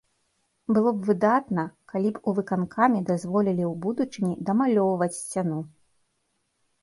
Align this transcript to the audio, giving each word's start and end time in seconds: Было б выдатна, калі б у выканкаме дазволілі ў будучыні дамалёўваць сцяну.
Было 0.75 0.91
б 0.99 1.07
выдатна, 1.09 1.65
калі 1.91 2.09
б 2.15 2.21
у 2.29 2.31
выканкаме 2.39 2.99
дазволілі 3.11 3.63
ў 3.71 3.73
будучыні 3.83 4.33
дамалёўваць 4.47 5.19
сцяну. 5.21 5.59